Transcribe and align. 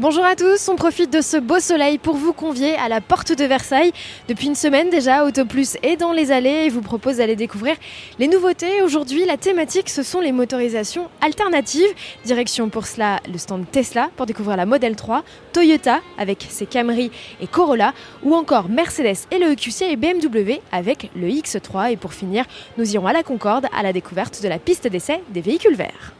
Bonjour 0.00 0.24
à 0.24 0.34
tous, 0.34 0.66
on 0.70 0.76
profite 0.76 1.12
de 1.12 1.20
ce 1.20 1.36
beau 1.36 1.60
soleil 1.60 1.98
pour 1.98 2.16
vous 2.16 2.32
convier 2.32 2.74
à 2.76 2.88
la 2.88 3.02
porte 3.02 3.36
de 3.36 3.44
Versailles. 3.44 3.92
Depuis 4.28 4.46
une 4.46 4.54
semaine 4.54 4.88
déjà, 4.88 5.26
Autoplus 5.26 5.76
est 5.82 5.96
dans 5.96 6.14
les 6.14 6.32
allées 6.32 6.64
et 6.64 6.70
vous 6.70 6.80
propose 6.80 7.18
d'aller 7.18 7.36
découvrir 7.36 7.76
les 8.18 8.26
nouveautés. 8.26 8.80
Aujourd'hui, 8.80 9.26
la 9.26 9.36
thématique, 9.36 9.90
ce 9.90 10.02
sont 10.02 10.20
les 10.20 10.32
motorisations 10.32 11.10
alternatives. 11.20 11.90
Direction 12.24 12.70
pour 12.70 12.86
cela 12.86 13.20
le 13.30 13.36
stand 13.36 13.70
Tesla 13.70 14.08
pour 14.16 14.24
découvrir 14.24 14.56
la 14.56 14.64
Model 14.64 14.96
3, 14.96 15.22
Toyota 15.52 16.00
avec 16.16 16.46
ses 16.48 16.64
Camry 16.64 17.10
et 17.42 17.46
Corolla, 17.46 17.92
ou 18.22 18.34
encore 18.34 18.70
Mercedes 18.70 19.26
et 19.30 19.38
le 19.38 19.52
EQC 19.52 19.82
et 19.82 19.96
BMW 19.96 20.62
avec 20.72 21.10
le 21.14 21.26
X3. 21.28 21.92
Et 21.92 21.98
pour 21.98 22.14
finir, 22.14 22.46
nous 22.78 22.90
irons 22.94 23.06
à 23.06 23.12
la 23.12 23.22
Concorde 23.22 23.66
à 23.76 23.82
la 23.82 23.92
découverte 23.92 24.42
de 24.42 24.48
la 24.48 24.58
piste 24.58 24.86
d'essai 24.88 25.22
des 25.28 25.42
véhicules 25.42 25.76
verts. 25.76 26.14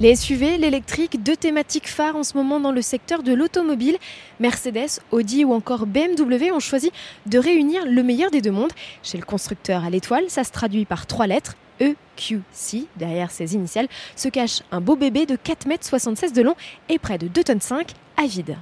Les 0.00 0.16
SUV, 0.16 0.56
l'électrique, 0.56 1.22
deux 1.22 1.36
thématiques 1.36 1.86
phares 1.86 2.16
en 2.16 2.22
ce 2.22 2.34
moment 2.34 2.58
dans 2.58 2.72
le 2.72 2.80
secteur 2.80 3.22
de 3.22 3.34
l'automobile. 3.34 3.98
Mercedes, 4.38 4.98
Audi 5.10 5.44
ou 5.44 5.52
encore 5.52 5.84
BMW 5.84 6.52
ont 6.52 6.58
choisi 6.58 6.90
de 7.26 7.38
réunir 7.38 7.84
le 7.84 8.02
meilleur 8.02 8.30
des 8.30 8.40
deux 8.40 8.50
mondes. 8.50 8.72
Chez 9.02 9.18
le 9.18 9.26
constructeur 9.26 9.84
à 9.84 9.90
l'étoile, 9.90 10.24
ça 10.28 10.42
se 10.42 10.52
traduit 10.52 10.86
par 10.86 11.06
trois 11.06 11.26
lettres. 11.26 11.54
EQC, 11.80 12.86
derrière 12.96 13.30
ses 13.30 13.54
initiales, 13.54 13.88
se 14.16 14.28
cache 14.30 14.62
un 14.72 14.80
beau 14.80 14.96
bébé 14.96 15.26
de 15.26 15.36
4,76 15.36 16.24
m 16.24 16.32
de 16.32 16.42
long 16.42 16.54
et 16.88 16.98
près 16.98 17.18
de 17.18 17.28
2,5 17.28 17.44
tonnes 17.44 17.84
à 18.16 18.26
vide. 18.26 18.56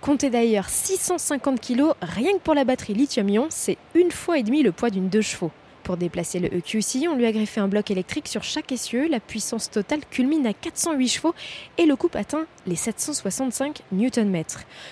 Comptez 0.00 0.30
d'ailleurs 0.30 0.68
650 0.68 1.60
kg 1.60 1.92
rien 2.02 2.32
que 2.32 2.42
pour 2.42 2.54
la 2.54 2.64
batterie 2.64 2.94
lithium-ion, 2.94 3.46
c'est 3.50 3.78
une 3.94 4.10
fois 4.10 4.38
et 4.38 4.42
demie 4.42 4.64
le 4.64 4.72
poids 4.72 4.90
d'une 4.90 5.08
deux 5.08 5.22
chevaux. 5.22 5.52
Pour 5.86 5.96
déplacer 5.96 6.40
le 6.40 6.52
EQC, 6.52 7.06
on 7.08 7.14
lui 7.14 7.26
a 7.26 7.30
greffé 7.32 7.60
un 7.60 7.68
bloc 7.68 7.92
électrique 7.92 8.26
sur 8.26 8.42
chaque 8.42 8.72
essieu. 8.72 9.06
La 9.06 9.20
puissance 9.20 9.70
totale 9.70 10.00
culmine 10.10 10.44
à 10.44 10.52
408 10.52 11.08
chevaux 11.08 11.32
et 11.78 11.86
le 11.86 11.94
couple 11.94 12.18
atteint 12.18 12.44
les 12.66 12.74
765 12.74 13.82
Nm. 13.92 14.42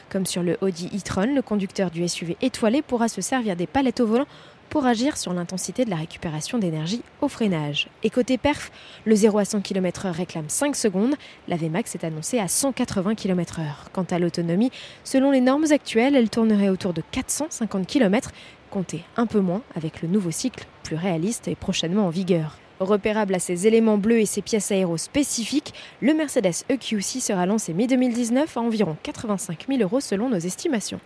Comme 0.08 0.24
sur 0.24 0.44
le 0.44 0.56
Audi 0.60 0.88
e-tron, 0.94 1.34
le 1.34 1.42
conducteur 1.42 1.90
du 1.90 2.06
SUV 2.06 2.36
étoilé 2.42 2.80
pourra 2.80 3.08
se 3.08 3.20
servir 3.20 3.56
des 3.56 3.66
palettes 3.66 3.98
au 3.98 4.06
volant 4.06 4.26
pour 4.70 4.86
agir 4.86 5.16
sur 5.16 5.32
l'intensité 5.32 5.84
de 5.84 5.90
la 5.90 5.96
récupération 5.96 6.58
d'énergie 6.58 7.02
au 7.20 7.28
freinage. 7.28 7.88
Et 8.04 8.10
côté 8.10 8.38
perf, 8.38 8.70
le 9.04 9.16
0 9.16 9.38
à 9.38 9.44
100 9.44 9.62
km/h 9.62 10.12
réclame 10.12 10.48
5 10.48 10.76
secondes, 10.76 11.16
la 11.48 11.56
VMAX 11.56 11.96
est 11.96 12.04
annoncée 12.04 12.38
à 12.38 12.46
180 12.46 13.16
km/h. 13.16 13.62
Quant 13.92 14.06
à 14.10 14.20
l'autonomie, 14.20 14.70
selon 15.02 15.32
les 15.32 15.40
normes 15.40 15.66
actuelles, 15.72 16.14
elle 16.14 16.30
tournerait 16.30 16.68
autour 16.68 16.92
de 16.92 17.02
450 17.10 17.86
km, 17.86 18.30
comptez 18.74 19.04
un 19.16 19.26
peu 19.26 19.38
moins 19.38 19.62
avec 19.76 20.02
le 20.02 20.08
nouveau 20.08 20.32
cycle 20.32 20.66
plus 20.82 20.96
réaliste 20.96 21.46
et 21.46 21.54
prochainement 21.54 22.08
en 22.08 22.10
vigueur. 22.10 22.58
Repérable 22.80 23.32
à 23.36 23.38
ses 23.38 23.68
éléments 23.68 23.98
bleus 23.98 24.18
et 24.18 24.26
ses 24.26 24.42
pièces 24.42 24.72
aéro 24.72 24.96
spécifiques, 24.96 25.72
le 26.00 26.12
Mercedes 26.12 26.64
EQC 26.68 27.20
sera 27.20 27.46
lancé 27.46 27.72
mi-2019 27.72 28.46
à 28.56 28.60
environ 28.60 28.96
85 29.04 29.66
000 29.68 29.80
euros 29.80 30.00
selon 30.00 30.28
nos 30.28 30.38
estimations. 30.38 30.98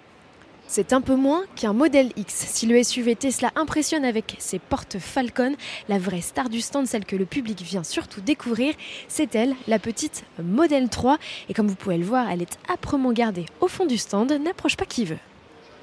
C'est 0.66 0.94
un 0.94 1.02
peu 1.02 1.14
moins 1.14 1.44
qu'un 1.56 1.74
modèle 1.74 2.10
X. 2.16 2.34
Si 2.34 2.64
le 2.64 2.82
SUV 2.82 3.16
Tesla 3.16 3.50
impressionne 3.54 4.06
avec 4.06 4.36
ses 4.38 4.58
portes 4.58 4.98
Falcon, 4.98 5.54
la 5.90 5.98
vraie 5.98 6.22
star 6.22 6.48
du 6.48 6.62
stand, 6.62 6.86
celle 6.86 7.04
que 7.04 7.16
le 7.16 7.26
public 7.26 7.60
vient 7.60 7.84
surtout 7.84 8.22
découvrir, 8.22 8.74
c'est 9.08 9.34
elle, 9.34 9.54
la 9.66 9.78
petite 9.78 10.24
Model 10.42 10.88
3. 10.88 11.18
Et 11.50 11.54
comme 11.54 11.68
vous 11.68 11.74
pouvez 11.74 11.98
le 11.98 12.04
voir, 12.04 12.30
elle 12.30 12.40
est 12.40 12.58
âprement 12.70 13.12
gardée 13.12 13.44
au 13.60 13.68
fond 13.68 13.84
du 13.84 13.98
stand, 13.98 14.32
n'approche 14.32 14.76
pas 14.78 14.86
qui 14.86 15.04
veut. 15.04 15.18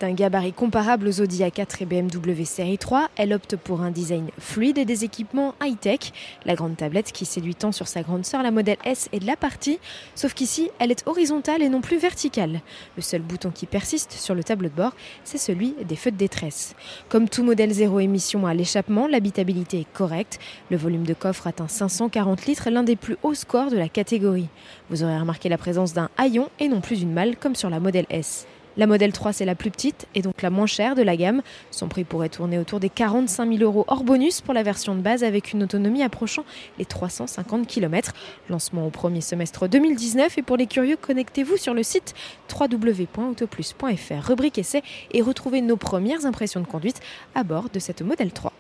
D'un 0.02 0.12
gabarit 0.12 0.52
comparable 0.52 1.08
aux 1.08 1.22
Audi 1.22 1.42
A4 1.42 1.82
et 1.84 1.86
BMW 1.86 2.44
Série 2.44 2.78
3, 2.78 3.08
elle 3.16 3.32
opte 3.32 3.56
pour 3.56 3.80
un 3.80 3.92
design 3.92 4.30
fluide 4.38 4.78
et 4.78 4.84
des 4.84 5.06
équipements 5.06 5.56
high-tech. 5.64 6.12
La 6.44 6.56
grande 6.56 6.76
tablette 6.76 7.14
qui 7.14 7.24
séduit 7.24 7.56
tant 7.56 7.72
sur 7.72 7.88
sa 7.88 8.02
grande 8.02 8.26
sœur, 8.26 8.44
la 8.44 8.52
modèle 8.52 8.76
S, 8.84 9.08
est 9.14 9.20
de 9.20 9.26
la 9.26 9.38
partie, 9.38 9.80
sauf 10.14 10.34
qu'ici, 10.34 10.70
elle 10.80 10.92
est 10.92 11.08
horizontale 11.08 11.62
et 11.62 11.70
non 11.70 11.80
plus 11.80 11.98
verticale. 11.98 12.60
Le 12.98 13.02
seul 13.02 13.22
bouton 13.22 13.52
qui 13.52 13.68
persiste 13.68 14.12
sur 14.12 14.36
le 14.36 14.44
tableau 14.44 14.68
de 14.68 14.74
bord, 14.74 14.92
c'est 15.24 15.38
celui 15.38 15.76
des 15.88 15.96
feux 15.96 16.12
de 16.12 16.18
détresse. 16.18 16.76
Comme 17.08 17.30
tout 17.30 17.46
modèle 17.46 17.72
zéro 17.72 18.02
émission 18.02 18.46
à 18.46 18.54
l'échappement, 18.54 19.08
l'habitabilité 19.08 19.80
est 19.80 19.94
correcte. 19.94 20.40
Le 20.72 20.76
volume 20.76 21.06
de 21.06 21.14
coffre 21.14 21.48
atteint 21.48 21.70
540 21.70 22.48
litres, 22.48 22.70
l'un 22.70 22.84
des 22.84 22.98
plus 22.98 23.16
hauts 23.24 23.34
scores 23.34 23.72
de 23.72 23.78
la 23.78 23.88
catégorie. 23.88 24.50
Vous 24.90 25.04
aurez 25.04 25.18
remarqué 25.18 25.48
la 25.48 25.58
présence 25.58 25.94
d'un 25.94 26.10
haillon 26.18 26.50
et 26.60 26.68
non 26.68 26.82
plus 26.82 26.98
d'une 26.98 27.14
malle 27.14 27.38
comme 27.38 27.56
sur 27.56 27.70
la 27.70 27.80
modèle 27.80 28.08
S. 28.10 28.46
La 28.78 28.88
modèle 28.88 29.14
3, 29.14 29.32
c'est 29.32 29.46
la 29.46 29.56
plus 29.56 29.72
petite 29.72 30.06
et 30.16 30.22
donc 30.22 30.42
la 30.42 30.50
moins 30.50 30.66
chère 30.66 30.96
de 30.96 31.02
la 31.02 31.16
gamme. 31.16 31.42
Son 31.72 31.88
prix 31.88 32.04
pourrait 32.04 32.30
tourner 32.30 32.60
autour 32.60 32.80
des 32.80 32.90
45 32.90 33.58
000 33.58 33.64
euros 33.64 33.86
hors 33.88 34.04
bonus 34.04 34.42
pour 34.42 34.54
la 34.54 34.64
version 34.64 34.96
de 34.96 35.02
base 35.02 35.24
avec 35.24 35.54
une 35.54 35.64
autonomie 35.64 36.04
approchant 36.04 36.44
les 36.78 36.86
350 36.86 37.68
km. 37.68 38.14
Lancement 38.50 38.86
au 38.86 38.90
premier 38.90 39.22
semestre 39.22 39.70
2019 39.70 40.38
et 40.38 40.42
pour 40.42 40.58
les 40.58 40.68
curieux, 40.68 40.98
connectez-vous 40.98 41.58
sur 41.58 41.74
le 41.74 41.84
site 41.84 42.14
www.autoplus.fr, 42.52 44.28
rubrique 44.28 44.58
essai 44.58 44.84
et 45.12 45.22
retrouvez 45.22 45.62
nos 45.62 45.78
premières 45.78 46.26
impressions 46.26 46.60
de 46.60 46.68
conduite 46.68 47.00
à 47.34 47.44
bord 47.44 47.70
de 47.74 47.80
cette 47.80 48.02
modèle 48.02 48.32
3. 48.32 48.55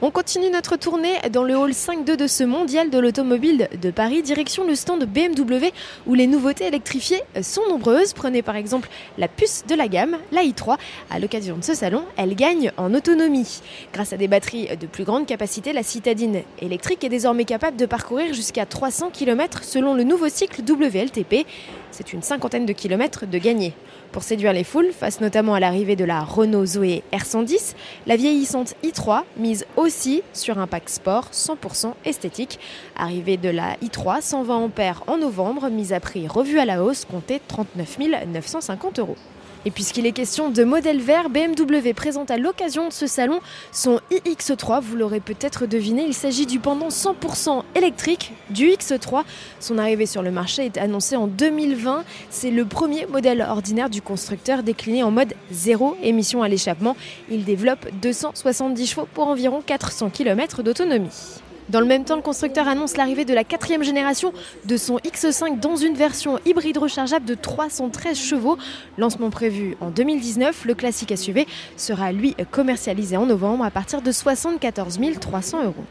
On 0.00 0.12
continue 0.12 0.48
notre 0.48 0.76
tournée 0.76 1.16
dans 1.32 1.42
le 1.42 1.56
hall 1.56 1.72
5.2 1.72 2.14
de 2.14 2.28
ce 2.28 2.44
mondial 2.44 2.88
de 2.88 3.00
l'automobile 3.00 3.68
de 3.82 3.90
Paris, 3.90 4.22
direction 4.22 4.64
le 4.64 4.76
stand 4.76 5.04
BMW 5.04 5.72
où 6.06 6.14
les 6.14 6.28
nouveautés 6.28 6.68
électrifiées 6.68 7.20
sont 7.42 7.62
nombreuses. 7.68 8.12
Prenez 8.12 8.42
par 8.42 8.54
exemple 8.54 8.88
la 9.18 9.26
puce 9.26 9.64
de 9.66 9.74
la 9.74 9.88
gamme, 9.88 10.16
la 10.30 10.44
i3. 10.44 10.76
À 11.10 11.18
l'occasion 11.18 11.56
de 11.56 11.64
ce 11.64 11.74
salon, 11.74 12.04
elle 12.16 12.36
gagne 12.36 12.70
en 12.76 12.94
autonomie. 12.94 13.60
Grâce 13.92 14.12
à 14.12 14.16
des 14.16 14.28
batteries 14.28 14.68
de 14.76 14.86
plus 14.86 15.02
grande 15.02 15.26
capacité, 15.26 15.72
la 15.72 15.82
citadine 15.82 16.42
électrique 16.60 17.02
est 17.02 17.08
désormais 17.08 17.44
capable 17.44 17.76
de 17.76 17.86
parcourir 17.86 18.32
jusqu'à 18.34 18.66
300 18.66 19.10
km 19.10 19.64
selon 19.64 19.94
le 19.94 20.04
nouveau 20.04 20.28
cycle 20.28 20.62
WLTP. 20.62 21.44
C'est 21.90 22.12
une 22.12 22.22
cinquantaine 22.22 22.66
de 22.66 22.72
kilomètres 22.72 23.26
de 23.26 23.38
gagné. 23.38 23.74
Pour 24.12 24.22
séduire 24.22 24.54
les 24.54 24.64
foules, 24.64 24.90
face 24.92 25.20
notamment 25.20 25.52
à 25.52 25.60
l'arrivée 25.60 25.94
de 25.94 26.04
la 26.04 26.22
Renault 26.22 26.64
Zoé 26.64 27.02
R110, 27.12 27.74
la 28.06 28.16
vieillissante 28.16 28.74
i3 28.82 29.24
mise 29.36 29.66
aussi 29.76 30.22
sur 30.32 30.58
un 30.58 30.66
pack 30.66 30.88
sport 30.88 31.28
100% 31.32 31.92
esthétique. 32.06 32.58
Arrivée 32.96 33.36
de 33.36 33.50
la 33.50 33.76
i3 33.82 34.22
120 34.22 34.56
ampères 34.56 35.02
en 35.08 35.18
novembre, 35.18 35.68
mise 35.68 35.92
à 35.92 36.00
prix 36.00 36.26
revue 36.26 36.58
à 36.58 36.64
la 36.64 36.82
hausse, 36.82 37.04
comptée 37.04 37.40
39 37.46 37.98
950 38.32 38.98
euros. 38.98 39.16
Et 39.64 39.70
puisqu'il 39.70 40.06
est 40.06 40.12
question 40.12 40.50
de 40.50 40.62
modèle 40.62 41.00
vert, 41.00 41.30
BMW 41.30 41.92
présente 41.92 42.30
à 42.30 42.36
l'occasion 42.36 42.88
de 42.88 42.92
ce 42.92 43.06
salon 43.06 43.40
son 43.72 44.00
iX3. 44.10 44.80
Vous 44.80 44.96
l'aurez 44.96 45.20
peut-être 45.20 45.66
deviné, 45.66 46.04
il 46.06 46.14
s'agit 46.14 46.46
du 46.46 46.60
pendant 46.60 46.88
100% 46.88 47.64
électrique 47.74 48.32
du 48.50 48.68
X3. 48.68 49.24
Son 49.58 49.76
arrivée 49.78 50.06
sur 50.06 50.22
le 50.22 50.30
marché 50.30 50.64
est 50.64 50.78
annoncée 50.78 51.16
en 51.16 51.26
2020. 51.26 52.04
C'est 52.30 52.50
le 52.50 52.64
premier 52.64 53.06
modèle 53.06 53.42
ordinaire 53.42 53.90
du 53.90 53.97
constructeur 54.00 54.62
décliné 54.62 55.02
en 55.02 55.10
mode 55.10 55.34
zéro 55.50 55.96
émission 56.02 56.42
à 56.42 56.48
l'échappement. 56.48 56.96
Il 57.30 57.44
développe 57.44 57.88
270 58.02 58.86
chevaux 58.86 59.08
pour 59.14 59.28
environ 59.28 59.62
400 59.64 60.10
km 60.10 60.62
d'autonomie. 60.62 61.40
Dans 61.68 61.80
le 61.80 61.86
même 61.86 62.04
temps, 62.04 62.16
le 62.16 62.22
constructeur 62.22 62.66
annonce 62.66 62.96
l'arrivée 62.96 63.26
de 63.26 63.34
la 63.34 63.44
quatrième 63.44 63.82
génération 63.82 64.32
de 64.64 64.76
son 64.78 64.96
X5 64.96 65.60
dans 65.60 65.76
une 65.76 65.94
version 65.94 66.38
hybride 66.46 66.78
rechargeable 66.78 67.26
de 67.26 67.34
313 67.34 68.18
chevaux. 68.18 68.56
Lancement 68.96 69.28
prévu 69.28 69.76
en 69.80 69.90
2019, 69.90 70.64
le 70.64 70.74
classique 70.74 71.12
SUV 71.14 71.46
sera 71.76 72.10
lui 72.10 72.34
commercialisé 72.50 73.18
en 73.18 73.26
novembre 73.26 73.64
à 73.64 73.70
partir 73.70 74.00
de 74.00 74.10
74 74.10 74.98
300 75.20 75.64
euros. 75.64 75.84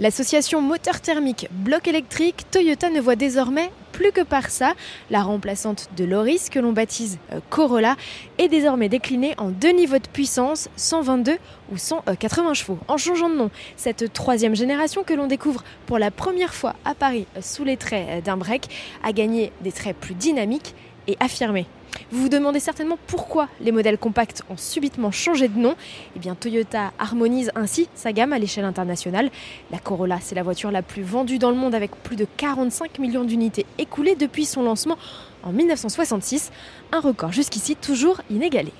L'association 0.00 0.60
moteur 0.60 1.00
thermique 1.00 1.46
bloc 1.52 1.86
électrique 1.86 2.46
Toyota 2.50 2.90
ne 2.90 3.00
voit 3.00 3.16
désormais 3.16 3.70
plus 4.00 4.12
que 4.12 4.22
par 4.22 4.48
ça. 4.48 4.72
La 5.10 5.22
remplaçante 5.22 5.90
de 5.94 6.04
Loris, 6.04 6.48
que 6.48 6.58
l'on 6.58 6.72
baptise 6.72 7.18
euh, 7.34 7.40
Corolla, 7.50 7.96
est 8.38 8.48
désormais 8.48 8.88
déclinée 8.88 9.34
en 9.36 9.50
deux 9.50 9.72
niveaux 9.72 9.98
de 9.98 10.08
puissance, 10.08 10.70
122 10.76 11.36
ou 11.70 11.76
180 11.76 12.54
chevaux. 12.54 12.78
En 12.88 12.96
changeant 12.96 13.28
de 13.28 13.34
nom, 13.34 13.50
cette 13.76 14.10
troisième 14.14 14.56
génération 14.56 15.02
que 15.04 15.12
l'on 15.12 15.26
découvre 15.26 15.64
pour 15.84 15.98
la 15.98 16.10
première 16.10 16.54
fois 16.54 16.76
à 16.86 16.94
Paris 16.94 17.26
sous 17.42 17.62
les 17.62 17.76
traits 17.76 18.06
euh, 18.08 18.20
d'un 18.22 18.38
break 18.38 18.68
a 19.04 19.12
gagné 19.12 19.52
des 19.60 19.70
traits 19.70 19.96
plus 19.96 20.14
dynamiques 20.14 20.74
et. 21.12 21.66
Vous 22.10 22.22
vous 22.22 22.28
demandez 22.28 22.60
certainement 22.60 22.98
pourquoi 23.06 23.48
les 23.60 23.72
modèles 23.72 23.98
compacts 23.98 24.42
ont 24.50 24.56
subitement 24.56 25.10
changé 25.10 25.48
de 25.48 25.58
nom. 25.58 25.74
Eh 26.16 26.18
bien, 26.18 26.34
Toyota 26.34 26.92
harmonise 26.98 27.50
ainsi 27.54 27.88
sa 27.94 28.12
gamme 28.12 28.32
à 28.32 28.38
l'échelle 28.38 28.64
internationale. 28.64 29.30
La 29.70 29.78
Corolla, 29.78 30.18
c'est 30.20 30.34
la 30.34 30.42
voiture 30.42 30.70
la 30.70 30.82
plus 30.82 31.02
vendue 31.02 31.38
dans 31.38 31.50
le 31.50 31.56
monde 31.56 31.74
avec 31.74 31.90
plus 32.02 32.16
de 32.16 32.26
45 32.36 32.98
millions 32.98 33.24
d'unités 33.24 33.66
écoulées 33.78 34.14
depuis 34.14 34.44
son 34.44 34.62
lancement 34.62 34.98
en 35.42 35.52
1966, 35.52 36.52
un 36.92 37.00
record 37.00 37.32
jusqu'ici 37.32 37.76
toujours 37.76 38.20
inégalé. 38.30 38.72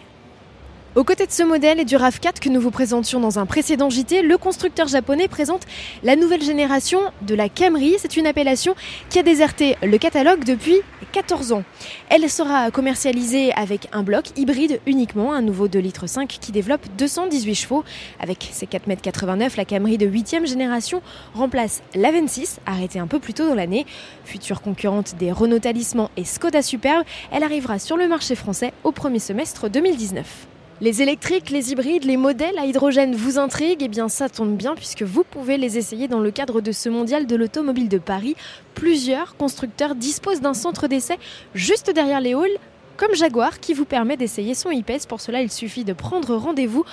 Aux 0.97 1.05
côtés 1.05 1.25
de 1.25 1.31
ce 1.31 1.45
modèle 1.45 1.79
et 1.79 1.85
du 1.85 1.95
RAV4 1.95 2.41
que 2.41 2.49
nous 2.49 2.61
vous 2.61 2.73
présentions 2.73 3.21
dans 3.21 3.39
un 3.39 3.47
précédent 3.47 3.91
JT, 3.91 4.23
le 4.23 4.37
constructeur 4.37 4.89
japonais 4.89 5.29
présente 5.29 5.63
la 6.03 6.17
nouvelle 6.17 6.43
génération 6.43 6.99
de 7.23 7.37
la 7.37 7.49
Camry. 7.49 7.95
C'est 8.01 8.17
une 8.17 8.27
appellation 8.27 8.75
qui 9.09 9.21
a 9.21 9.23
déserté 9.23 9.77
le 9.85 9.99
catalogue 9.99 10.43
depuis 10.43 10.79
14 11.13 11.53
ans. 11.53 11.63
Elle 12.09 12.29
sera 12.29 12.73
commercialisée 12.73 13.53
avec 13.53 13.87
un 13.93 14.03
bloc 14.03 14.37
hybride 14.37 14.81
uniquement, 14.85 15.33
un 15.33 15.43
nouveau 15.43 15.69
2 15.69 15.79
litres 15.79 16.09
5 16.09 16.27
qui 16.27 16.51
développe 16.51 16.85
218 16.99 17.55
chevaux. 17.55 17.85
Avec 18.19 18.49
ses 18.51 18.67
4,89 18.67 19.43
m, 19.43 19.49
la 19.57 19.65
Camry 19.65 19.97
de 19.97 20.09
8e 20.09 20.45
génération 20.45 21.03
remplace 21.35 21.85
la 21.95 22.11
26, 22.11 22.59
arrêtée 22.67 22.99
un 22.99 23.07
peu 23.07 23.21
plus 23.21 23.35
tôt 23.35 23.47
dans 23.47 23.55
l'année. 23.55 23.87
Future 24.25 24.61
concurrente 24.61 25.15
des 25.21 25.31
Renault 25.31 25.61
Talisman 25.61 26.09
et 26.17 26.25
Skoda 26.25 26.63
Superbe, 26.63 27.05
elle 27.31 27.45
arrivera 27.45 27.79
sur 27.79 27.97
le 27.97 28.09
marché 28.09 28.35
français 28.35 28.73
au 28.83 28.91
premier 28.91 29.21
semestre 29.21 29.71
2019. 29.71 30.49
Les 30.83 31.03
électriques, 31.03 31.51
les 31.51 31.73
hybrides, 31.73 32.05
les 32.05 32.17
modèles 32.17 32.59
à 32.59 32.65
hydrogène 32.65 33.15
vous 33.15 33.39
intriguent 33.39 33.83
Eh 33.83 33.89
bien 33.89 34.09
ça 34.09 34.31
tombe 34.31 34.57
bien 34.57 34.75
puisque 34.75 35.03
vous 35.03 35.25
pouvez 35.25 35.59
les 35.59 35.77
essayer 35.77 36.09
dans 36.09 36.21
le 36.21 36.31
cadre 36.31 36.63
de 36.63 36.73
ce 36.73 36.89
mondial 36.89 37.27
de 37.27 37.37
l'automobile 37.37 37.91
de 37.91 37.99
Paris. 37.99 38.35
Plusieurs 38.75 39.37
constructeurs 39.37 39.95
disposent 39.95 40.41
d'un 40.41 40.55
centre 40.55 40.89
d'essai 40.89 41.19
juste 41.55 41.93
derrière 41.95 42.23
les 42.23 42.33
halls 42.33 42.57
comme 43.01 43.15
Jaguar 43.15 43.61
qui 43.61 43.73
vous 43.73 43.87
permet 43.87 44.19
d'essayer 44.19 44.55
son 44.55 44.69
e 44.71 45.07
Pour 45.09 45.23
cela, 45.23 45.41
il 45.41 45.51
suffit 45.51 45.85
de 45.85 45.95
prendre 45.95 46.37
rendez-vous 46.37 46.85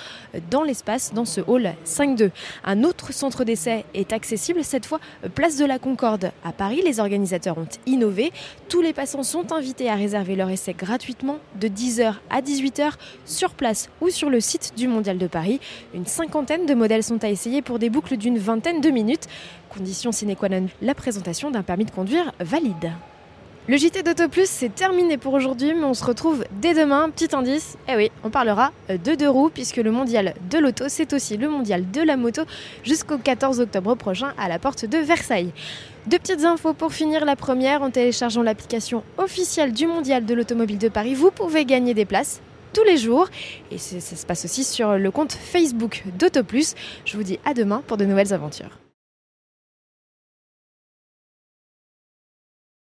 dans 0.50 0.62
l'espace, 0.62 1.12
dans 1.12 1.26
ce 1.26 1.42
hall 1.42 1.74
5.2. 1.84 2.30
Un 2.64 2.82
autre 2.82 3.12
centre 3.12 3.44
d'essai 3.44 3.84
est 3.92 4.14
accessible, 4.14 4.64
cette 4.64 4.86
fois 4.86 5.00
place 5.34 5.58
de 5.58 5.66
la 5.66 5.78
Concorde 5.78 6.32
à 6.42 6.52
Paris. 6.52 6.80
Les 6.82 6.98
organisateurs 6.98 7.58
ont 7.58 7.68
innové. 7.84 8.32
Tous 8.70 8.80
les 8.80 8.94
passants 8.94 9.22
sont 9.22 9.52
invités 9.52 9.90
à 9.90 9.96
réserver 9.96 10.34
leur 10.34 10.48
essai 10.48 10.72
gratuitement 10.72 11.40
de 11.60 11.68
10h 11.68 12.14
à 12.30 12.40
18h 12.40 12.92
sur 13.26 13.50
place 13.50 13.90
ou 14.00 14.08
sur 14.08 14.30
le 14.30 14.40
site 14.40 14.72
du 14.78 14.88
Mondial 14.88 15.18
de 15.18 15.26
Paris. 15.26 15.60
Une 15.92 16.06
cinquantaine 16.06 16.64
de 16.64 16.72
modèles 16.72 17.04
sont 17.04 17.22
à 17.22 17.28
essayer 17.28 17.60
pour 17.60 17.78
des 17.78 17.90
boucles 17.90 18.16
d'une 18.16 18.38
vingtaine 18.38 18.80
de 18.80 18.88
minutes. 18.88 19.26
Condition 19.68 20.10
sine 20.10 20.34
qua 20.36 20.48
non, 20.48 20.68
la 20.80 20.94
présentation 20.94 21.50
d'un 21.50 21.62
permis 21.62 21.84
de 21.84 21.90
conduire 21.90 22.32
valide. 22.40 22.92
Le 23.70 23.76
JT 23.76 24.02
d'Auto 24.02 24.30
Plus, 24.30 24.48
c'est 24.48 24.74
terminé 24.74 25.18
pour 25.18 25.34
aujourd'hui, 25.34 25.74
mais 25.74 25.84
on 25.84 25.92
se 25.92 26.02
retrouve 26.02 26.42
dès 26.52 26.72
demain. 26.72 27.10
Petit 27.10 27.36
indice, 27.36 27.76
eh 27.86 27.96
oui, 27.96 28.10
on 28.24 28.30
parlera 28.30 28.72
de 28.88 29.14
deux 29.14 29.28
roues, 29.28 29.50
puisque 29.52 29.76
le 29.76 29.90
mondial 29.90 30.32
de 30.50 30.56
l'auto, 30.56 30.84
c'est 30.88 31.12
aussi 31.12 31.36
le 31.36 31.50
mondial 31.50 31.90
de 31.90 32.00
la 32.00 32.16
moto, 32.16 32.44
jusqu'au 32.82 33.18
14 33.18 33.60
octobre 33.60 33.94
prochain 33.94 34.32
à 34.38 34.48
la 34.48 34.58
porte 34.58 34.86
de 34.86 34.96
Versailles. 34.96 35.52
Deux 36.06 36.18
petites 36.18 36.46
infos 36.46 36.72
pour 36.72 36.94
finir. 36.94 37.26
La 37.26 37.36
première, 37.36 37.82
en 37.82 37.90
téléchargeant 37.90 38.40
l'application 38.42 39.04
officielle 39.18 39.74
du 39.74 39.86
mondial 39.86 40.24
de 40.24 40.32
l'automobile 40.32 40.78
de 40.78 40.88
Paris, 40.88 41.14
vous 41.14 41.30
pouvez 41.30 41.66
gagner 41.66 41.92
des 41.92 42.06
places 42.06 42.40
tous 42.72 42.84
les 42.84 42.96
jours. 42.96 43.28
Et 43.70 43.76
ça 43.76 44.00
se 44.00 44.24
passe 44.24 44.46
aussi 44.46 44.64
sur 44.64 44.96
le 44.96 45.10
compte 45.10 45.32
Facebook 45.32 46.04
d'Auto 46.18 46.42
Plus. 46.42 46.74
Je 47.04 47.18
vous 47.18 47.22
dis 47.22 47.38
à 47.44 47.52
demain 47.52 47.82
pour 47.86 47.98
de 47.98 48.06
nouvelles 48.06 48.32
aventures. 48.32 48.78